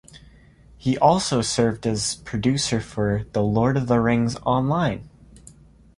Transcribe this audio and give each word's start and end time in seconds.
He 0.79 0.97
also 0.97 1.43
served 1.43 1.85
as 1.85 2.15
producer 2.15 2.81
for 2.81 3.27
"The 3.33 3.43
Lord 3.43 3.77
of 3.77 3.85
the 3.87 3.99
Rings 3.99 4.35
Online". 4.37 5.07